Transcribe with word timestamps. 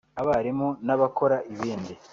abarimu 0.21 0.67
n’abakora 0.85 1.37
ibindi 1.53 1.93